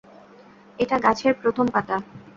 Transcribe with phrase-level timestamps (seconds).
[0.79, 1.97] এটা গাছের প্রথম পাতা।